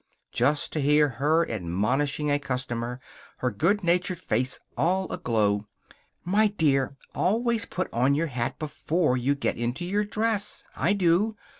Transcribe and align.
Just 0.31 0.73
to 0.73 0.79
hear 0.81 1.07
her 1.07 1.47
admonishing 1.47 2.31
a 2.31 2.39
customer, 2.39 2.99
her 3.37 3.51
good 3.51 3.83
natured 3.83 4.17
face 4.17 4.59
all 4.75 5.07
aglow: 5.13 5.67
"My 6.25 6.47
dear, 6.47 6.97
always 7.13 7.65
put 7.65 7.87
on 7.93 8.15
your 8.15 8.25
hat 8.25 8.57
before 8.57 9.15
you 9.15 9.35
get 9.35 9.57
into 9.57 9.85
your 9.85 10.03
dress. 10.03 10.63
I 10.75 10.93
do. 10.93 11.35